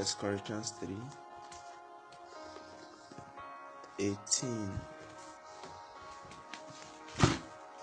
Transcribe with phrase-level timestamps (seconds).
[0.00, 0.96] First Corinthians 3
[3.98, 4.70] 18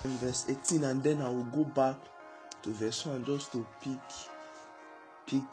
[0.04, 1.96] in verse 18 and then I will go back
[2.64, 4.00] to verse 1 just to pick
[5.28, 5.44] pick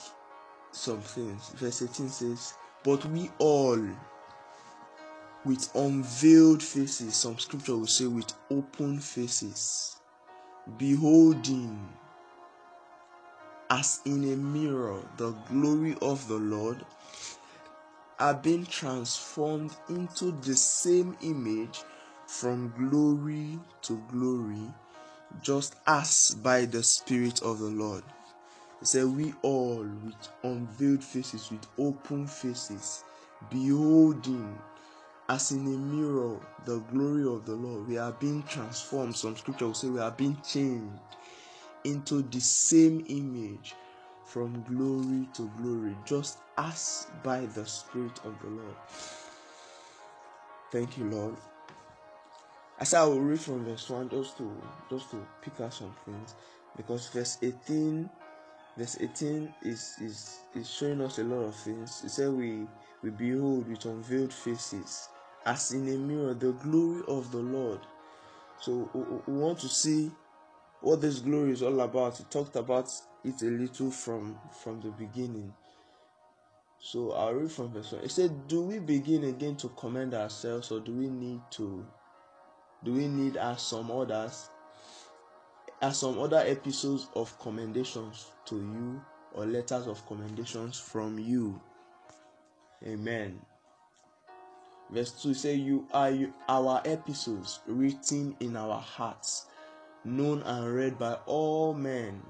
[0.73, 1.51] some things.
[1.51, 3.87] Verse 18 says, But we all
[5.45, 9.97] with unveiled faces, some scripture will say with open faces,
[10.79, 11.87] beholding
[13.71, 16.85] as in a mirror the glory of the Lord,
[18.19, 21.83] are being transformed into the same image
[22.27, 24.73] from glory to glory,
[25.43, 28.05] just as by the Spirit of the Lord.
[28.81, 33.05] He said, We all with unveiled faces, with open faces,
[33.51, 34.59] beholding
[35.29, 39.17] as in a mirror the glory of the Lord, we are being transformed.
[39.17, 40.93] Some scripture will say we are being changed
[41.85, 43.75] into the same image
[44.25, 48.77] from glory to glory, just as by the Spirit of the Lord.
[50.71, 51.37] Thank you, Lord.
[52.83, 56.35] Said I will read from verse 1 just to just to pick out some things
[56.77, 58.11] because verse 18
[58.77, 62.03] verse 18 is is is showing us a lot of things.
[62.05, 62.67] It said we
[63.03, 65.09] we behold with unveiled faces
[65.47, 67.81] as in a mirror the glory of the Lord.
[68.61, 68.91] So
[69.27, 70.11] we want to see
[70.85, 72.19] what this glory is all about.
[72.19, 72.93] He talked about
[73.25, 75.53] it a little from from the beginning.
[76.79, 78.05] So I'll read from verse 1.
[78.05, 81.87] It said, Do we begin again to commend ourselves, or do we need to
[82.85, 84.51] do we need as some others
[85.81, 91.61] as some other epistles of commendations to you or letters of commendations from you?
[92.87, 93.41] Amen.
[94.91, 96.13] Verse 2 say, You are
[96.49, 99.47] our epistles written in our hearts,
[100.05, 102.23] known and read by all men.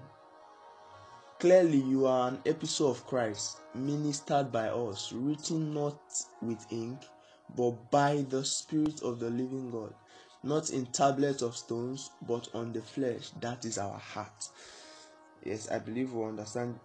[1.40, 5.98] Clearly, you are an epistle of Christ, ministered by us, written not
[6.40, 7.00] with ink,
[7.56, 9.92] but by the Spirit of the living God,
[10.42, 13.30] not in tablets of stones, but on the flesh.
[13.40, 14.48] That is our heart.
[15.44, 16.78] Yes, I believe we understand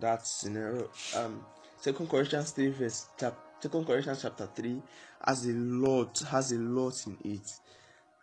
[0.00, 0.88] that scenario.
[1.16, 1.44] Um,
[1.80, 4.82] Second Corinthians 3, verse chapter Second Corinthians chapter 3
[5.26, 7.50] has a lot, has a lot in it.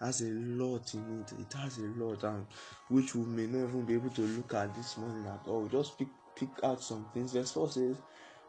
[0.03, 1.33] Has a lot in it.
[1.39, 2.45] It has a lot and
[2.89, 5.61] which we may not even be able to look at this morning at all.
[5.61, 7.33] We Just pick pick out some things.
[7.33, 7.95] Verse 4 says,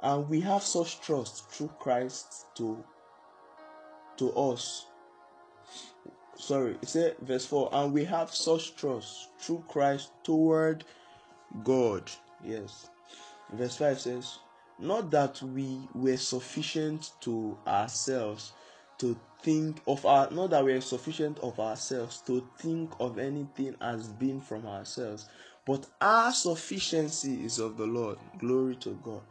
[0.03, 2.83] And we have such trust through Christ to
[4.17, 4.87] to us.
[6.37, 10.85] Sorry, it said verse 4, and we have such trust through Christ toward
[11.63, 12.11] God.
[12.45, 12.91] Yes.
[13.53, 14.39] Verse 5 says,
[14.79, 18.53] not that we were sufficient to ourselves
[18.99, 23.77] to think of our not that we are sufficient of ourselves to think of anything
[23.81, 25.29] as being from ourselves
[25.67, 28.19] but our sufficiency is of the lord.
[28.39, 29.23] Glory to god.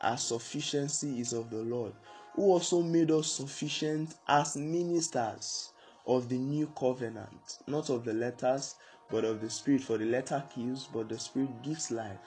[0.00, 1.92] Our sufficiency is of the lord
[2.34, 5.72] who also made us sufficient as ministers
[6.06, 7.58] of the new covenant.
[7.66, 8.74] Not of the letters
[9.10, 12.20] but of the spirit for the letter kills but the spirit gives life.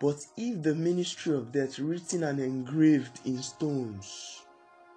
[0.00, 4.43] But if the ministry of death, written and engraved in stones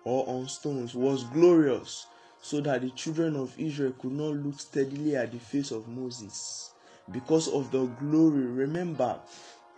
[0.08, 2.08] or on stones, was glorious,
[2.42, 6.72] so that the children of Israel could not look steadily at the face of Moses
[7.12, 9.20] because of the glory, remember.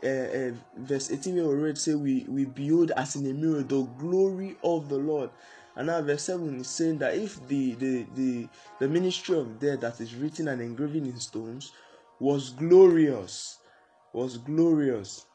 [0.02, 3.82] Uh, uh, verse 18 we already say we, we behold as in a mirror the
[3.98, 5.32] glory of the Lord.
[5.76, 8.48] And now verse 7 is saying that if the, the, the,
[8.80, 11.74] the ministry of death that is written and engraven in stones
[12.20, 13.58] was glorious,
[14.14, 15.26] was glorious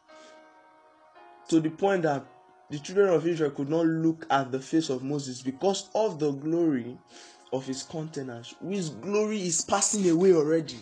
[1.49, 2.25] to the point that
[2.71, 6.33] the children of Israel could not look at the face of Moses because of the
[6.33, 6.97] glory
[7.53, 8.55] of his countenance.
[8.61, 10.79] whose glory is passing away already.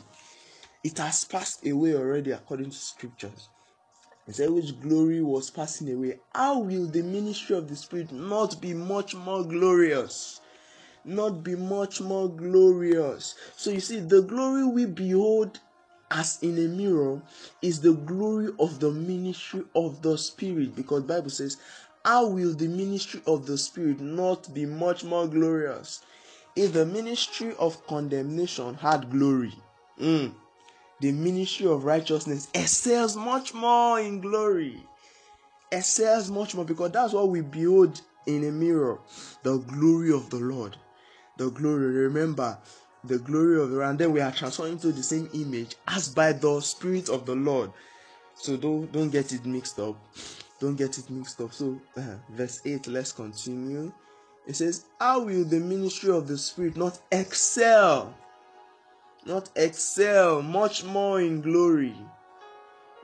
[0.84, 3.48] It has passed away already according to scriptures.
[4.26, 6.20] He said, which glory was passing away.
[6.34, 10.40] How will the ministry of the Spirit not be much more glorious?
[11.04, 13.34] Not be much more glorious.
[13.56, 15.58] So you see, the glory we behold
[16.12, 17.20] as in a mirror
[17.62, 20.76] is the glory of the ministry of the spirit.
[20.76, 21.56] Because bible says
[22.04, 26.02] how will the ministry of the spirit not be much more glorious
[26.54, 29.54] if the ministry of condemnation had glory?
[30.00, 30.32] Mm,
[31.00, 34.84] the ministry of righteousness excels much more in glory.
[35.70, 38.98] Excels much more because that's what we behold in a mirror
[39.42, 40.76] the glory of the lord.
[41.38, 42.58] The glory remember
[43.04, 46.08] the glory of the Lord, and then we are transformed into the same image as
[46.08, 47.72] by the Spirit of the Lord.
[48.34, 49.96] So don't don't get it mixed up.
[50.60, 51.52] Don't get it mixed up.
[51.52, 53.92] So uh, verse 8, let's continue.
[54.46, 58.14] It says, How will the ministry of the Spirit not excel?
[59.26, 61.94] Not excel much more in glory.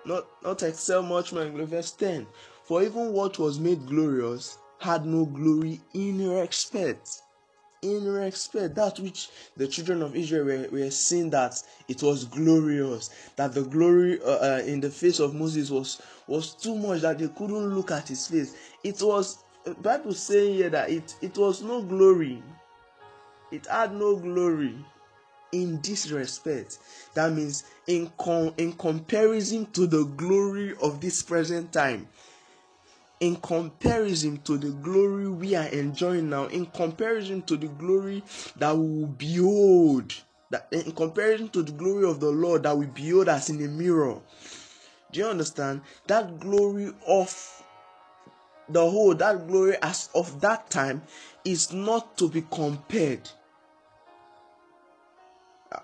[0.05, 1.67] not not excel much more in glory.
[1.67, 2.27] Verse 10.
[2.65, 7.23] For even what was made glorious had no glory in respect.
[7.81, 13.11] In respect, that which the children of Israel were, were seeing that it was glorious,
[13.37, 17.19] that the glory uh, uh, in the face of Moses was was too much that
[17.21, 18.57] they couldn't look at his face.
[18.83, 19.39] It was
[19.81, 22.43] Bible saying here that it it was no glory.
[23.53, 24.75] It had no glory
[25.53, 26.79] in this respect.
[27.15, 32.09] That means in com- in comparison to the glory of this present time
[33.21, 38.23] in comparison to the glory we are enjoying now, in comparison to the glory
[38.57, 40.15] that we will behold,
[40.51, 43.69] that in comparison to the glory of the Lord that we behold as in a
[43.69, 44.21] mirror.
[45.11, 45.81] Do you understand?
[46.07, 47.65] That glory of
[48.69, 51.03] the whole, that glory as of that time
[51.45, 53.29] is not to be compared.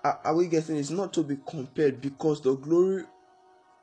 [0.03, 0.77] Are, are we getting?
[0.77, 3.03] It's not to be compared because the glory,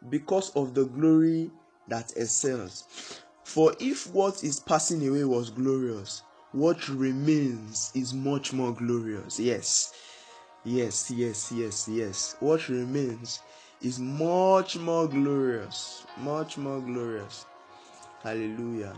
[0.08, 1.50] because of the glory
[1.88, 3.21] that excels.
[3.44, 6.23] For if what is passing away was glorious,
[6.53, 9.39] what remains is much more glorious.
[9.41, 9.93] Yes,
[10.65, 12.37] yes, yes, yes, yes.
[12.41, 13.41] What remains
[13.81, 16.06] is much more glorious.
[16.19, 17.47] Much more glorious.
[18.23, 18.97] Hallelujah.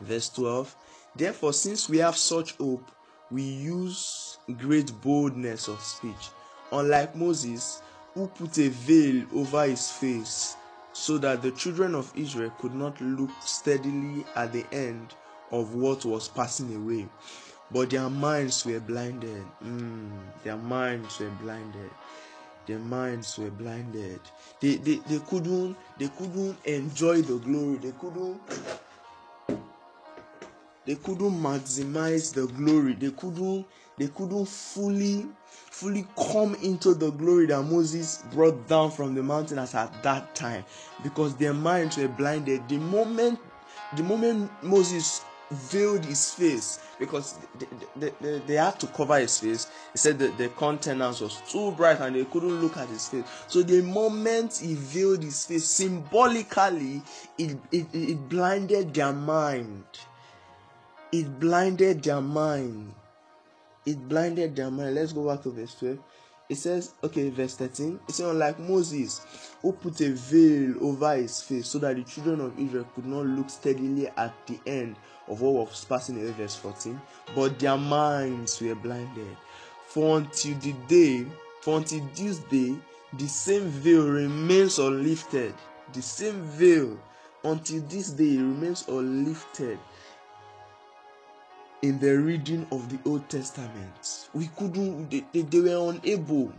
[0.00, 0.74] Verse 12
[1.14, 2.90] Therefore, since we have such hope,
[3.30, 6.30] we use great boldness of speech.
[6.72, 7.82] Unlike Moses,
[8.14, 10.56] who put a veil over his face
[10.92, 15.14] so that the children of Israel could not look steadily at the end
[15.50, 17.08] of what was passing away.
[17.72, 19.44] But their minds were blinded.
[19.64, 20.10] Mm,
[20.42, 21.90] their minds were blinded.
[22.66, 24.20] Their minds were blinded.
[24.60, 27.78] They, they, they couldn't they couldn't enjoy the glory.
[27.78, 28.40] They couldn't
[30.86, 32.94] they couldn't maximize the glory.
[32.94, 33.66] They couldn't
[34.00, 39.58] they couldn't fully fully come into the glory that Moses brought down from the mountain
[39.58, 40.64] as at that time
[41.02, 42.66] because their minds were blinded.
[42.68, 43.38] The moment
[43.94, 47.66] the moment Moses veiled his face because they,
[47.96, 49.66] they, they, they, had to cover his face.
[49.92, 53.24] He said that the countenance was too bright and they couldn't look at his face.
[53.48, 57.02] So the moment he veiled his face, symbolically,
[57.36, 59.84] it, it, it blinded their mind.
[61.12, 62.94] It blinded their mind
[63.90, 64.94] it blinded their mind.
[64.94, 65.98] Let's go back to verse 12.
[66.48, 68.00] It says, okay, verse 13.
[68.08, 69.24] It says, unlike Moses,
[69.62, 73.26] who put a veil over his face so that the children of Israel could not
[73.26, 74.96] look steadily at the end
[75.28, 77.00] of what was passing away, verse 14.
[77.34, 79.36] But their minds were blinded.
[79.86, 81.26] For until the day,
[81.60, 82.74] for until this day,
[83.18, 85.54] the same veil remains unlifted.
[85.92, 86.98] The same veil
[87.44, 89.78] until this day remains unlifted
[91.82, 94.28] in the reading of the Old Testament.
[94.34, 96.52] We couldn't, they, they, were unable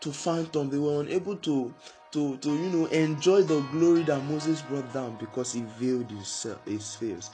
[0.00, 1.74] to phantom, they were unable to
[2.12, 6.46] to to you know enjoy the glory that Moses brought down because he veiled his,
[6.64, 7.30] his face.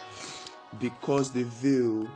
[0.78, 2.08] Because the veil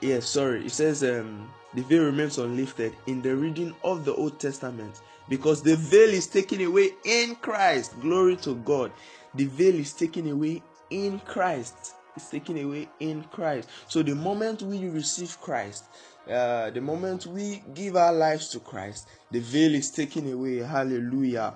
[0.00, 4.38] yeah, sorry it says um the veil remains unlifted in the reading of the old
[4.38, 5.00] testament.
[5.28, 7.98] Because the veil is taken away in christ.
[8.00, 8.92] Glory to god.
[9.34, 13.68] The veil is taken away in christ is taken away in Christ.
[13.88, 15.84] So the moment we receive Christ,
[16.28, 20.58] uh, the moment we give our lives to Christ, the veil is taken away.
[20.58, 21.54] Hallelujah.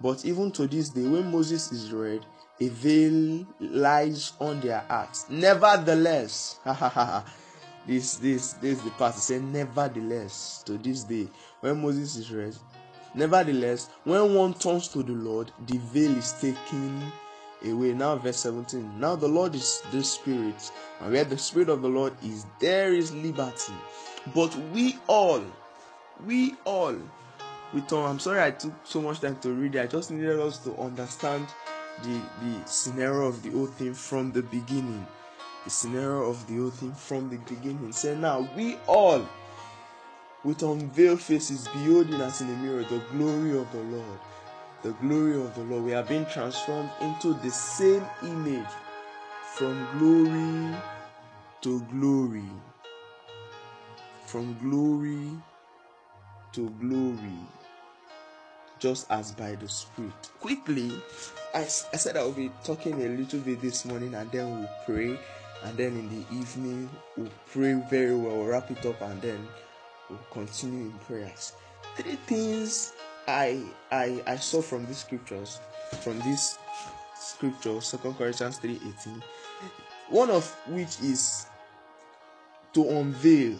[0.00, 2.26] But even to this day, when Moses is read,
[2.60, 5.26] a veil lies on their hearts.
[5.28, 6.60] Nevertheless,
[7.86, 9.14] this this this is the part.
[9.14, 11.28] He said, nevertheless, to this day,
[11.60, 12.54] when Moses is read,
[13.14, 17.12] nevertheless, when one turns to the Lord, the veil is taken
[17.66, 17.92] away.
[17.92, 18.98] Now, verse 17.
[18.98, 22.92] Now the Lord is the Spirit, and where the Spirit of the Lord is, there
[22.94, 23.74] is liberty.
[24.34, 25.42] But we all,
[26.26, 26.96] we all,
[27.72, 29.80] we thought, I'm sorry I took so much time to read it.
[29.80, 31.46] I just needed us to understand
[32.02, 35.06] the the scenario of the whole thing from the beginning.
[35.64, 37.92] The scenario of the whole thing from the beginning.
[37.92, 39.26] Say now we all
[40.44, 44.20] with unveiled faces beholding as in a mirror the glory of the Lord
[44.84, 45.82] the glory of the Lord.
[45.82, 48.68] We are being transformed into the same image
[49.54, 50.76] from glory
[51.62, 52.44] to glory.
[54.26, 55.30] From glory
[56.52, 57.38] to glory.
[58.78, 60.12] Just as by the Spirit.
[60.40, 60.92] Quickly,
[61.54, 61.64] I, I
[61.96, 65.18] said I will be talking a little bit this morning and then we'll pray.
[65.64, 69.48] And then in the evening, we'll pray very well, we'll wrap it up, and then
[70.10, 71.54] we'll continue in prayers.
[71.96, 72.92] Three things
[73.26, 75.60] I I I saw from these scriptures,
[76.02, 76.58] from this
[77.18, 79.22] scripture, Second Corinthians three eighteen,
[80.10, 81.46] one of which is
[82.74, 83.56] to unveil,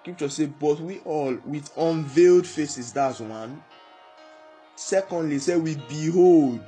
[0.00, 2.92] Scripture say, but we all with unveiled faces.
[2.92, 3.62] That's one.
[4.76, 6.62] Secondly, say we behold.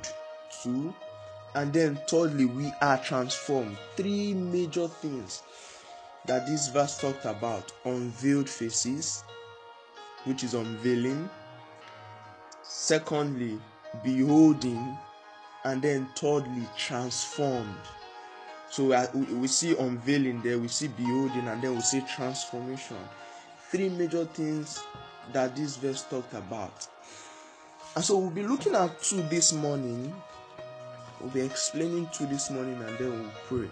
[0.61, 0.93] Two.
[1.55, 3.77] And then thirdly, we are transformed.
[3.95, 5.41] Three major things
[6.25, 9.23] that this verse talked about unveiled faces,
[10.25, 11.29] which is unveiling.
[12.69, 13.59] Secondly,
[14.03, 14.95] beholding.
[15.65, 17.75] And then thirdly, transformed.
[18.69, 22.97] So uh, we, we see unveiling there, we see beholding, and then we see transformation.
[23.71, 24.79] Three major things
[25.33, 26.87] that this verse talked about.
[27.95, 30.13] And so we'll be looking at two this morning.
[31.19, 33.69] We'll be explaining to this morning, and then we'll pray.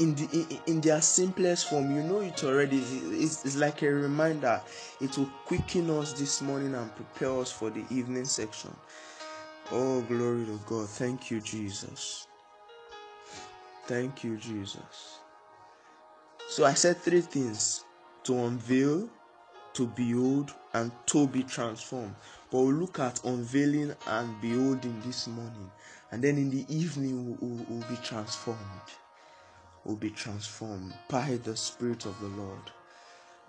[0.00, 2.78] In the in, in their simplest form, you know it already.
[2.78, 4.60] It's, it's like a reminder.
[5.00, 8.74] It will quicken us this morning and prepare us for the evening section.
[9.70, 10.88] Oh, glory to God.
[10.88, 12.26] Thank you, Jesus.
[13.86, 15.18] Thank you, Jesus.
[16.48, 17.84] So I said three things
[18.24, 19.08] to unveil,
[19.74, 22.14] to behold, and to be transformed.
[22.50, 25.70] But we'll look at unveiling and beholding this morning.
[26.10, 28.58] And then in the evening, we'll, we'll, be transformed.
[29.84, 32.70] We'll be transformed by the Spirit of the Lord.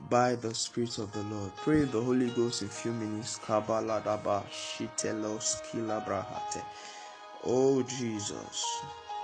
[0.10, 1.56] By the Spirit of the Lord.
[1.58, 3.40] Pray the Holy Ghost in few minutes.
[7.46, 8.66] Oh Jesus.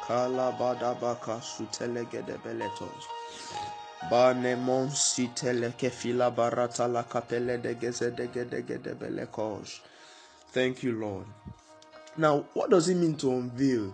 [0.04, 3.04] Kalabadabaka sutelegede beletos.
[4.10, 9.80] Banemon sitele kefila barata la kapele de geze de gede gede belekos.
[10.51, 11.25] Thank you, Lord.
[12.17, 13.93] Now, what does it mean to unveil?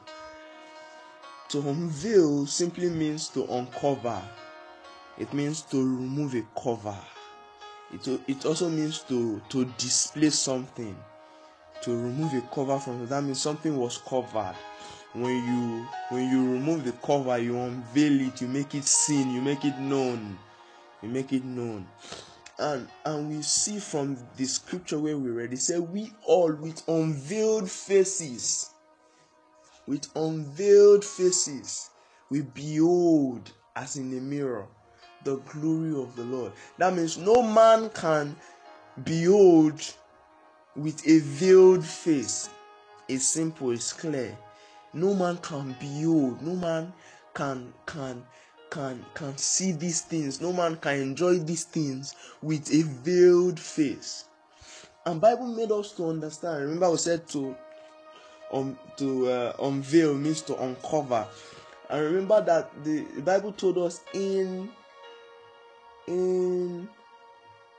[1.49, 4.21] To unveil simply means to uncover.
[5.17, 6.97] It means to remove a cover.
[7.93, 10.95] It, it also means to, to display something.
[11.81, 13.07] To remove a cover from.
[13.07, 14.55] That means something was covered
[15.13, 19.41] when you when you remove the cover you unveil it you make it seen you
[19.41, 20.37] make it known
[21.01, 21.85] you make it known
[22.61, 26.87] and and we see from the scripture where we read it say we all with
[26.87, 28.69] unveiled faces
[29.87, 31.89] with unveiled faces
[32.29, 34.67] we behold as in a mirror
[35.23, 36.51] the glory of the lord.
[36.77, 38.35] That means no man can
[39.03, 39.81] behold
[40.75, 42.49] with a veiled face
[43.07, 44.37] it's simple it's clear.
[44.93, 46.93] No man can behold no man
[47.33, 48.23] can can
[48.71, 50.41] can can see these things.
[50.41, 54.25] No man can enjoy these things with a veiled face.
[55.05, 56.63] And bible made us to understand.
[56.63, 57.55] Remember we said to
[58.51, 61.27] um to uh, unveil means to uncover.
[61.89, 64.69] And remember that the, the bible told us in
[66.07, 66.87] in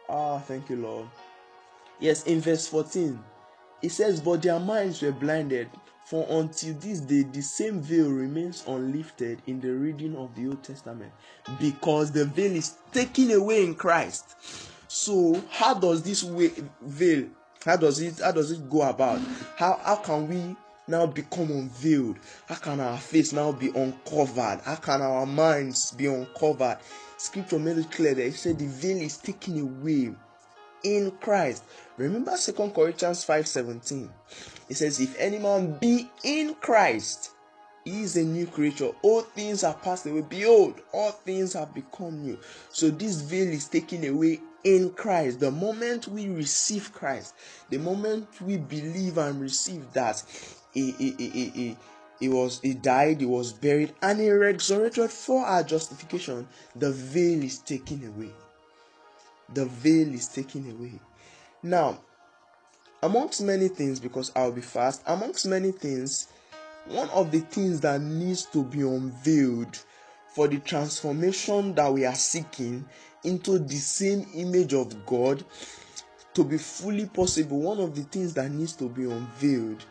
[0.09, 1.09] ah thank you lord.
[1.99, 3.19] Yes in verse 14
[3.81, 5.71] it says but their minds were blinded
[6.05, 10.63] for until this day, the same veil remains unlifted in the reading of the Old
[10.63, 11.13] Testament
[11.61, 14.35] because the veil is taken away in Christ.
[14.89, 16.23] So, how does this
[16.83, 17.29] veil?
[17.65, 18.19] How does it?
[18.21, 19.21] How does it go about?
[19.57, 20.57] How how can we
[20.89, 22.19] now become unveiled?
[22.47, 24.61] How can our face now be uncovered?
[24.65, 26.79] How can our minds be uncovered?
[27.17, 30.13] Scripture made it clear that it said the veil is taken away
[30.85, 31.65] in Christ.
[31.97, 34.09] Remember 2 Corinthians 5:17.
[34.69, 37.33] It says, If any man be in Christ,
[37.85, 38.91] he is a new creature.
[39.03, 40.23] All things are passed away.
[40.23, 42.39] Behold, all things have become new.
[42.71, 45.41] So this veil is taken away in Christ.
[45.41, 47.35] The moment we receive Christ,
[47.71, 50.23] the moment we believe and receive that
[50.73, 51.77] he, he, he,
[52.21, 56.47] he, was he died, he was buried, and he resurrected for our justification,
[56.77, 58.31] the veil is taken away
[59.55, 61.01] the veil is taken away.
[61.63, 62.01] Now,
[63.03, 66.29] amongst many things, because I'll be fast, amongst many things,
[66.87, 69.79] one of the things that needs to be unveiled
[70.35, 72.85] for the transformation that we are seeking
[73.25, 75.45] into the same image of God
[76.35, 79.85] to be fully possible, one of the things that needs to be unveiled,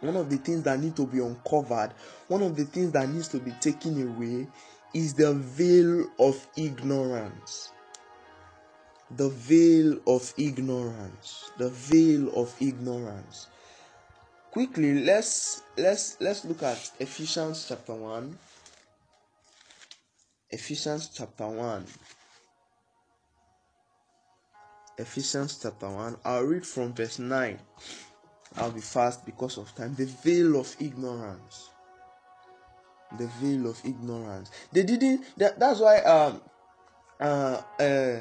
[0.00, 1.92] one of the things that need to be uncovered,
[2.28, 4.46] one of the things that needs to be taken away
[4.94, 7.70] is the veil of ignorance
[9.16, 11.50] the veil of ignorance.
[11.58, 13.48] The veil of ignorance.
[14.50, 18.36] Quickly let's let's let's look at ephesians chapter 1
[20.50, 21.86] ephesians chapter 1
[24.98, 27.58] ephesians chapter 1 i'll read from verse 9
[28.56, 29.94] i'll be fast because of time.
[29.94, 31.70] The veil of ignorance.
[33.18, 34.50] The veil of ignorance.
[34.72, 36.40] They didn't that, that's why um
[37.20, 38.16] uh uh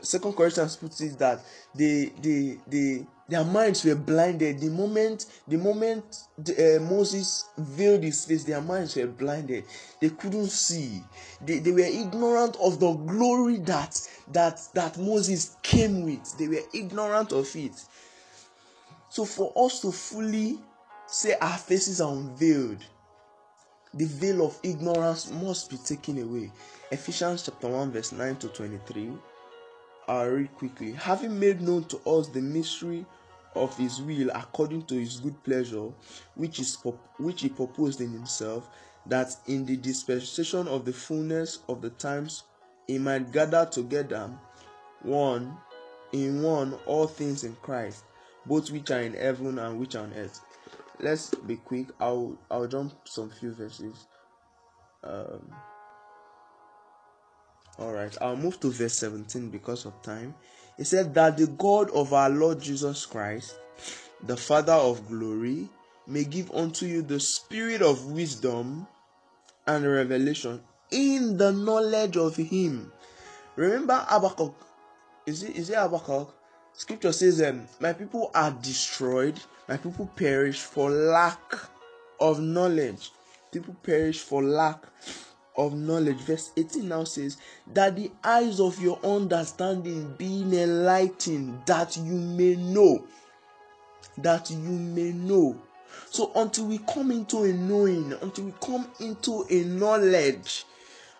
[0.00, 1.40] Second Corinthians puts it that
[1.74, 4.60] they they they their minds were blinded.
[4.60, 9.64] The moment the moment the, uh, moses veiled his face their minds were blinded.
[10.00, 11.02] They couldn't see.
[11.44, 14.00] They, they were ignorant of the glory that
[14.32, 16.36] that that moses came with.
[16.38, 17.72] They were ignorant of it.
[19.10, 20.58] So for us to fully
[21.06, 22.82] say our faces are unveiled
[23.94, 26.50] the veil of ignorance must be taken away.
[26.90, 29.12] Ephesians chapter 1 verse 9 to 23
[30.08, 30.92] I'll read quickly.
[30.92, 33.06] Having made known to us the mystery
[33.54, 35.88] of his will according to his good pleasure,
[36.34, 36.76] which is
[37.18, 38.68] which he proposed in himself,
[39.06, 42.44] that in the dispensation of the fullness of the times
[42.86, 44.30] he might gather together
[45.02, 45.56] one
[46.12, 48.04] in one all things in Christ,
[48.46, 50.40] both which are in heaven and which are on earth.
[51.00, 51.88] Let's be quick.
[52.00, 54.06] I'll I'll jump some few verses.
[55.04, 55.52] Um,
[57.82, 60.34] all right, I'll move to verse 17 because of time.
[60.78, 63.56] It said that the God of our Lord Jesus Christ,
[64.22, 65.68] the Father of glory,
[66.06, 68.86] may give unto you the spirit of wisdom
[69.66, 70.60] and revelation
[70.90, 72.92] in the knowledge of Him.
[73.56, 74.54] Remember Habakkuk?
[75.26, 76.32] Is it is it Habakkuk?
[76.74, 79.38] Scripture says, um, "My people are destroyed.
[79.68, 81.54] My people perish for lack
[82.20, 83.10] of knowledge.
[83.50, 84.86] People perish for lack
[85.56, 86.18] of knowledge.
[86.18, 87.36] Verse 18 now says,
[87.72, 93.06] That the eyes of your understanding being enlightened, that you may know.
[94.18, 95.60] That you may know.
[96.10, 100.64] So until we come into a knowing, until we come into a knowledge,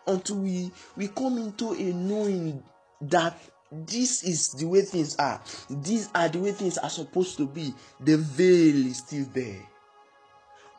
[0.07, 2.63] until we we come into a knowing
[3.03, 3.39] that
[3.71, 7.73] this is the way things are, these are the way things are supposed to be,
[8.01, 9.67] the veil is still there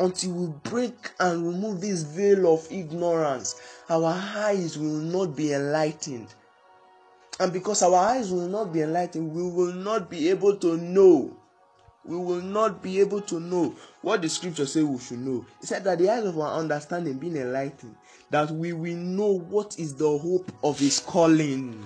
[0.03, 3.55] until we break and remove this veil of ignorance,
[3.89, 6.27] our eyes will not be enlightened.
[7.39, 11.36] And because our eyes will not be enlightened, we will not be able to know.
[12.05, 15.45] We will not be able to know what the scripture says we should know.
[15.62, 17.95] It said that the eyes of our understanding being enlightened,
[18.29, 21.81] that we will know what is the hope of his calling.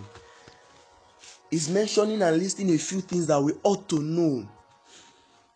[1.51, 4.47] He's mentioning and listing a few things that we ought to know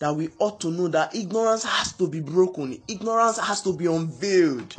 [0.01, 3.86] that we ought to know that ignorance has to be broken, ignorance has to be
[3.86, 4.75] unveiled,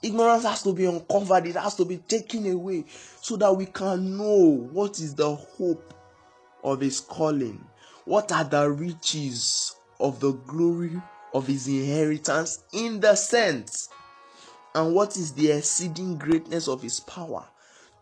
[0.00, 2.84] ignorance has to be uncovered, it has to be taken away
[3.20, 5.92] so that we can know what is the hope
[6.62, 7.60] of His calling,
[8.04, 11.02] what are the riches of the glory
[11.34, 13.88] of His inheritance in the saints,
[14.76, 17.44] and what is the exceeding greatness of His power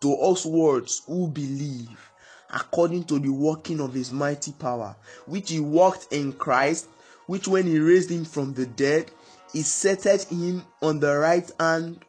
[0.03, 2.11] to us words who believe
[2.53, 6.89] according to the working of his mighty power, which he worked in Christ,
[7.27, 9.11] which when he raised him from the dead,
[9.53, 12.05] he seated him on the right hand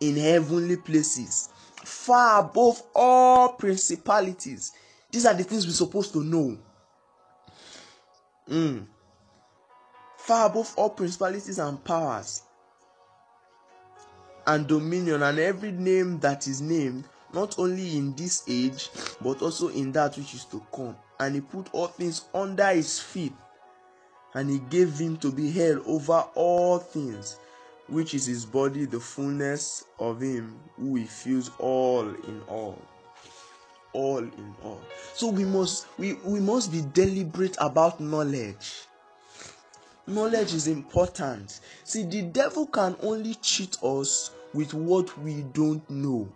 [0.00, 1.48] in heavenly places,
[1.84, 4.72] far above all principalities.
[5.10, 6.58] These are the things we're supposed to know.
[8.48, 8.86] Mm.
[10.16, 12.42] Far above all principalities and powers
[14.46, 18.90] and dominion and every name that is named not only in this age,
[19.20, 20.96] but also in that which is to come.
[21.18, 23.32] And he put all things under his feet,
[24.34, 27.38] and he gave him to be head over all things,
[27.88, 32.78] which is his body, the fullness of him who fills all in all.
[33.92, 34.80] All in all.
[35.14, 38.84] So we must we, we must be deliberate about knowledge.
[40.06, 41.60] Knowledge is important.
[41.84, 46.28] See, the devil can only cheat us with what we don't know.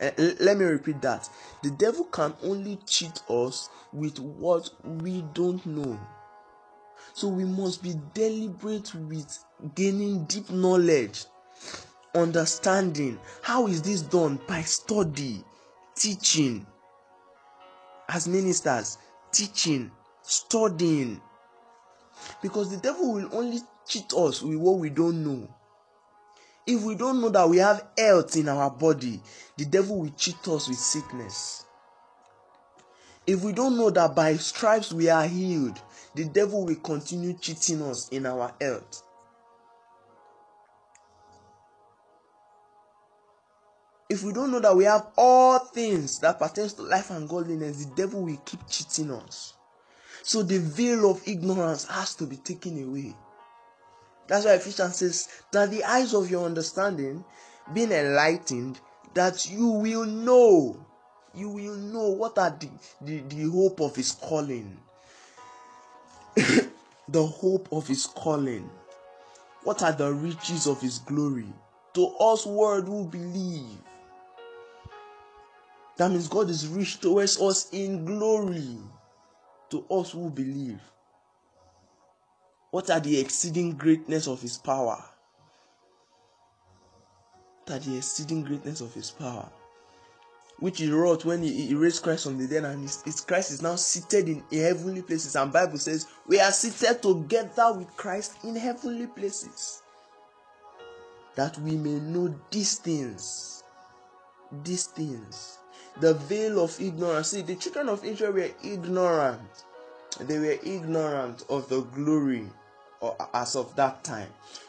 [0.00, 1.28] Uh, let me repeat that.
[1.62, 5.98] The devil can only cheat us with what we don't know.
[7.12, 9.38] So we must be deliberate with
[9.76, 11.26] gaining deep knowledge,
[12.14, 13.18] understanding.
[13.42, 14.40] How is this done?
[14.48, 15.44] By study,
[15.94, 16.66] teaching.
[18.08, 18.98] As ministers,
[19.30, 21.20] teaching, studying.
[22.42, 25.48] Because the devil will only cheat us with what we don't know.
[26.66, 29.20] If we don't know that we have health in our body,
[29.56, 31.66] the devil will cheat us with sickness.
[33.26, 35.80] If we don't know that by stripes we are healed,
[36.14, 39.02] the devil will continue cheating us in our health.
[44.08, 47.84] If we don't know that we have all things that pertains to life and godliness,
[47.84, 49.54] the devil will keep cheating us.
[50.22, 53.14] So the veil of ignorance has to be taken away.
[54.26, 57.24] That's why Ephesians says that the eyes of your understanding
[57.72, 58.80] being enlightened,
[59.14, 60.84] that you will know,
[61.34, 62.68] you will know what are the,
[63.00, 64.76] the, the hope of his calling.
[66.36, 68.68] the hope of his calling.
[69.62, 71.52] What are the riches of his glory?
[71.94, 73.78] To us, world who believe.
[75.96, 78.78] That means God is rich towards us in glory.
[79.70, 80.80] to us who believe.
[82.74, 85.00] What are the exceeding greatness of his power?
[87.62, 89.48] What are the exceeding greatness of his power?
[90.58, 93.52] Which he wrought when he, he raised Christ from the dead, and his, his Christ
[93.52, 95.36] is now seated in, heavenly places.
[95.36, 99.80] And Bible says we are seated together with Christ in heavenly places.
[101.36, 103.62] That we may know these things.
[104.64, 105.58] These things.
[106.00, 107.28] The veil of ignorance.
[107.28, 109.64] See, the children of Israel were ignorant.
[110.18, 112.50] They were ignorant of the glory
[113.32, 114.28] as of that time.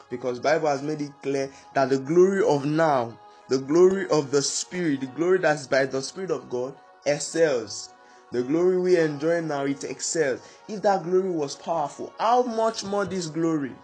[0.10, 3.18] Because bible has made it clear that the glory of now
[3.50, 7.90] the glory of the spirit the glory that's by the spirit of god excels.
[8.32, 10.42] The glory we enjoy now it excels.
[10.68, 13.76] If that glory was powerful how much more this glory?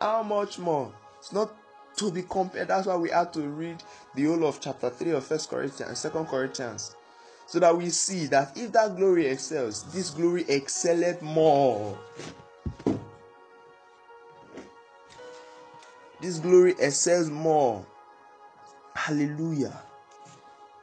[0.00, 0.92] How much more?
[1.18, 1.54] It's not
[1.96, 2.68] to be compared.
[2.68, 3.82] That's why we had to read
[4.14, 6.96] the whole of chapter 3 of first corinthians second corinthians.
[7.46, 11.98] So that we see that if that glory excels this glory excelleth more
[16.20, 17.84] This glory excels more.
[18.94, 19.82] Hallelujah.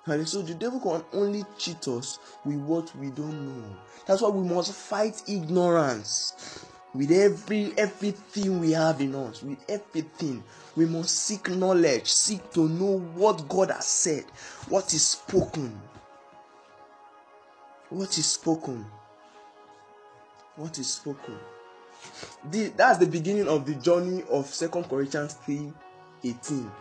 [0.05, 3.75] And so the devil can only cheat us with what we don't know.
[4.05, 9.41] That's why we must fight ignorance with every everything we have in us.
[9.43, 10.43] With everything,
[10.75, 14.25] we must seek knowledge, seek to know what God has said,
[14.69, 15.79] what is spoken.
[17.89, 18.85] What is spoken?
[20.55, 21.37] What is spoken?
[22.49, 25.71] The, that's the beginning of the journey of second corinthians 3
[26.23, 26.71] 18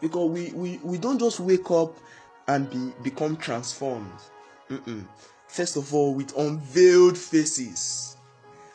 [0.00, 1.94] because we, we we don't just wake up
[2.46, 4.10] and be become transformed.
[4.70, 5.04] Mm-mm.
[5.48, 8.16] first of all with unveiled faces.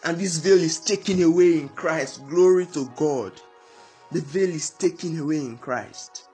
[0.03, 2.27] And this veil is taken away in christ.
[2.27, 3.31] Glory to god.
[4.11, 6.27] The veil is taken away in christ.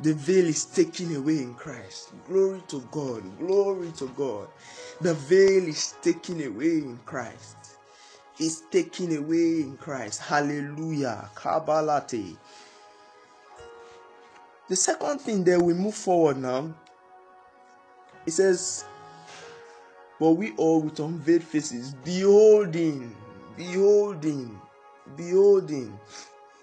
[0.00, 2.12] The veil is taken away in christ.
[2.26, 3.22] Glory to god.
[3.38, 4.48] Glory to god.
[5.02, 7.79] The veil is taken away in christ
[8.40, 10.20] is taken away in Christ.
[10.22, 11.30] Hallelujah.
[11.34, 12.36] Kabbalate.
[14.68, 16.72] The second thing that we move forward now,
[18.24, 18.84] it says,
[20.18, 23.14] But we all with unveiled faces, beholding,
[23.56, 24.60] beholding,
[25.16, 25.98] beholding.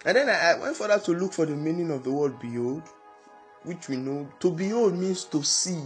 [0.06, 2.84] And then I, I went further to look for the meaning of the word behold,
[3.64, 4.28] which we know.
[4.40, 5.84] To behold means to see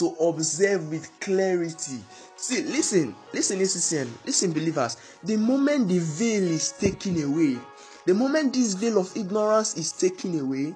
[0.00, 2.00] to observe with clarity.
[2.34, 4.96] See, listen, listen, listen, listen, believers.
[5.22, 7.58] The moment the veil is taken away,
[8.06, 10.74] the moment this veil of ignorance is taken away,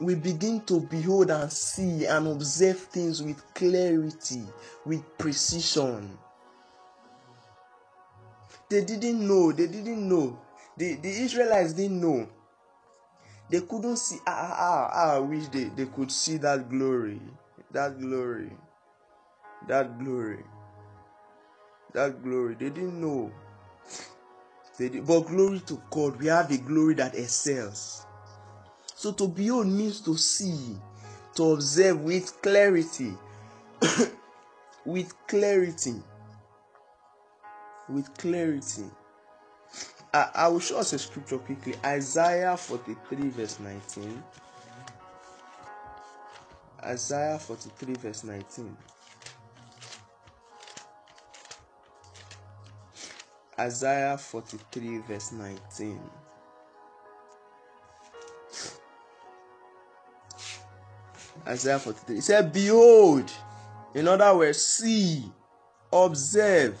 [0.00, 4.42] we begin to behold and see and observe things with clarity,
[4.84, 6.18] with precision.
[8.68, 10.38] They didn't know, they didn't know.
[10.76, 12.28] The, the Israelites didn't know.
[13.48, 14.18] They couldn't see.
[14.26, 17.18] Ah, ah, ah, ah I wish they, they could see that glory
[17.78, 18.50] that glory,
[19.68, 20.42] that glory,
[21.94, 22.54] that glory.
[22.54, 23.30] They didn't know.
[24.76, 28.04] They did, but glory to God, we have a glory that excels.
[28.96, 30.76] So to behold means to see,
[31.36, 33.12] to observe with clarity,
[34.84, 36.02] with clarity,
[37.88, 38.90] with clarity.
[40.12, 41.74] I, I will show us a scripture quickly.
[41.84, 44.20] Isaiah 43, verse 19.
[46.84, 48.76] Isaiah 43, verse 19.
[53.58, 56.00] Isaiah 43, verse 19.
[61.46, 62.14] Isaiah 43.
[62.14, 63.30] He said, Behold,
[63.94, 65.24] in other words, see,
[65.92, 66.78] observe,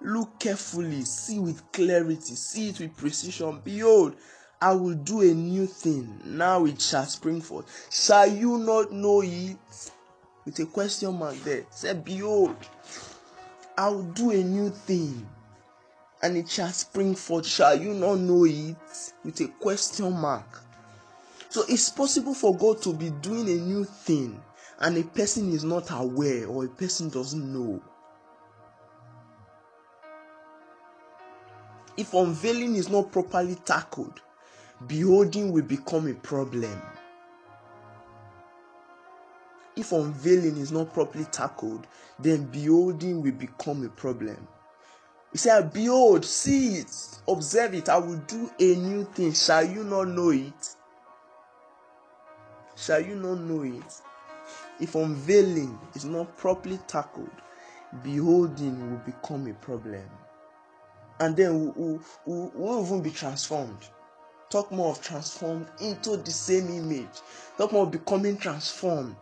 [0.00, 3.60] look carefully, see with clarity, see it with precision.
[3.62, 4.16] Behold,
[4.62, 6.20] I will do a new thing.
[6.24, 7.66] Now it shall spring forth.
[7.90, 9.90] Shall you not know it?
[10.44, 11.64] With a question mark there.
[11.70, 12.56] Say, Behold,
[13.78, 15.26] I will do a new thing.
[16.22, 17.46] And it shall spring forth.
[17.46, 18.76] Shall you not know it?
[19.24, 20.60] With a question mark.
[21.48, 24.40] So it's possible for God to be doing a new thing
[24.80, 27.82] and a person is not aware or a person doesn't know.
[31.96, 34.22] If unveiling is not properly tackled,
[34.86, 36.80] beholding will become a problem.
[39.76, 41.86] If unveiling is not properly tackled,
[42.18, 44.46] then beholding will become a problem.
[45.32, 46.92] He said, ah, Behold, see it,
[47.28, 49.32] observe it, I will do a new thing.
[49.32, 50.76] Shall you not know it?
[52.76, 53.94] Shall you not know it?
[54.80, 57.30] If unveiling is not properly tackled,
[58.02, 60.08] beholding will become a problem.
[61.20, 63.88] And then we'll, we'll, we'll even be transformed
[64.50, 67.22] talk more of transformed into the same image
[67.56, 69.16] talk more of becoming transformed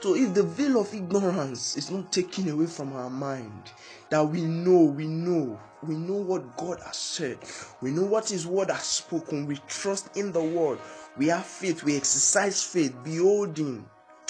[0.00, 3.72] So if the veil of ignorance is not taken away from our mind,
[4.10, 7.38] that we know, we know, we know what God has said,
[7.80, 10.78] we know what His word has spoken, we trust in the word,
[11.16, 13.84] we have faith, we exercise faith, beholding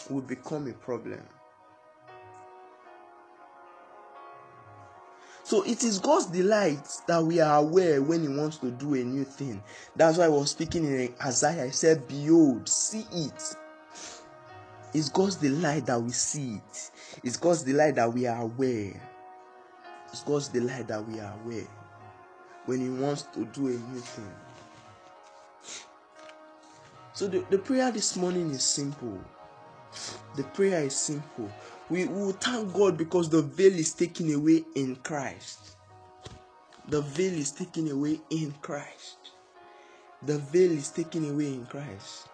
[0.08, 1.20] will become a problem.
[5.48, 8.98] So it is God's delight that we are aware when He wants to do a
[8.98, 9.62] new thing.
[9.96, 11.64] That's why I was speaking in Isaiah.
[11.64, 13.56] I said, Behold, see it.
[14.92, 16.90] It's God's delight that we see it.
[17.24, 19.00] It's God's delight that we are aware.
[20.12, 21.66] It's God's delight that we are aware
[22.66, 24.34] when He wants to do a new thing.
[27.14, 29.18] So the, the prayer this morning is simple.
[30.36, 31.50] The prayer is simple.
[31.90, 35.76] We will thank God because the veil is taken away in Christ.
[36.88, 39.16] The veil is taken away in Christ.
[40.22, 42.28] The veil is taken away in Christ.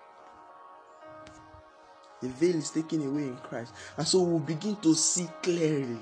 [2.20, 3.72] The veil is taken away in Christ.
[3.96, 5.98] And so we'll begin to see clearly.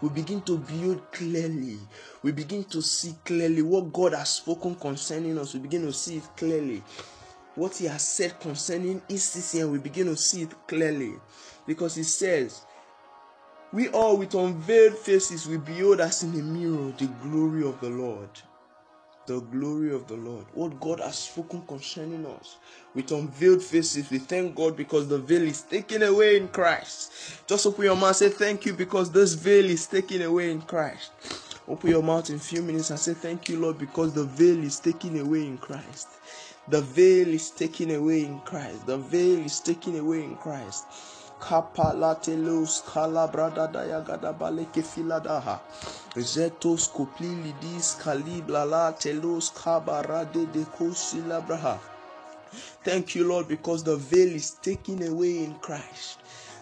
[0.00, 1.78] We begin to build clearly.
[2.22, 5.54] We begin to see clearly what God has spoken concerning us.
[5.54, 6.82] We begin to see it clearly.
[7.56, 11.14] What He has said concerning ECCN, we begin to see it clearly.
[11.66, 12.62] Because He says,
[13.76, 17.90] we all with unveiled faces we behold as in a mirror the glory of the
[17.90, 18.30] Lord.
[19.26, 20.46] The glory of the Lord.
[20.54, 22.56] What God has spoken concerning us.
[22.94, 27.12] With unveiled faces, we thank God because the veil is taken away in Christ.
[27.46, 31.10] Just open your mouth say thank you because this veil is taken away in Christ.
[31.68, 34.64] Open your mouth in a few minutes and say thank you, Lord, because the veil
[34.64, 36.08] is taken away in Christ.
[36.68, 38.86] The veil is taken away in Christ.
[38.86, 40.86] The veil is taken away in Christ.
[41.40, 45.60] Kapalatelos kalabrada dayagada baleke filadaha.
[46.16, 51.78] Zetos lidis kaliblala telos kabarade de kosilabraha.
[52.84, 56.20] Thank you, Lord, because the veil is taken away in Christ.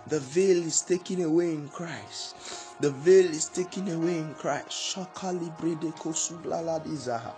[0.08, 2.34] The veil is taken away in Christ.
[2.80, 4.70] The veil is taken away in Christ.
[4.70, 7.32] Shakali brede kosublala dizaha.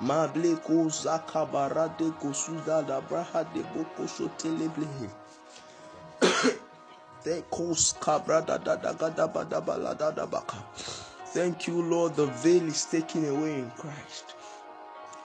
[0.00, 5.10] Mable ko zakabarade kosuda da braha de boko soteleblehe.
[11.32, 12.14] Thank you, Lord.
[12.16, 14.34] The veil is taken away in Christ.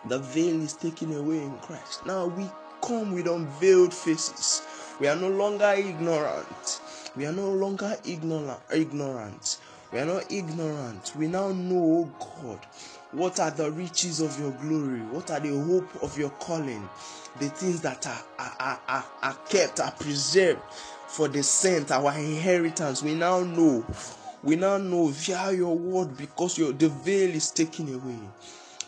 [0.06, 2.06] The veil is taken away in Christ.
[2.06, 2.50] Now we
[2.82, 4.64] come with unveiled faces.
[5.00, 6.82] We are no longer ignorant.
[7.16, 8.60] We are no longer ignorant.
[8.74, 9.60] Ignorant.
[9.92, 11.14] We are not ignorant.
[11.16, 12.60] We now know, oh God,
[13.12, 15.02] what are the riches of your glory?
[15.02, 16.90] What are the hope of your calling?
[17.40, 20.60] The things that are, are, are, are kept, are preserved
[21.14, 23.04] for the saint, our inheritance.
[23.04, 23.86] We now know.
[24.42, 28.20] We now know via your word because your the veil is taken away.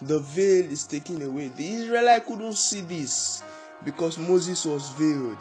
[0.01, 1.49] The veil is taken away.
[1.49, 3.43] The Israelite couldn't see this
[3.83, 5.37] because Moses was veiled.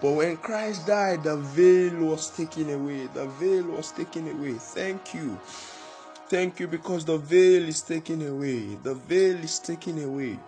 [0.00, 3.08] But when Christ died, the veil was taken away.
[3.08, 4.54] The veil was taken away.
[4.54, 5.38] Thank you.
[6.28, 8.76] Thank you because the veil is taken away.
[8.84, 10.38] The veil is taken away.